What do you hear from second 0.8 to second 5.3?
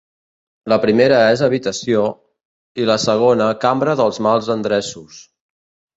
primera és habitació; i la segona cambra dels mals endreços.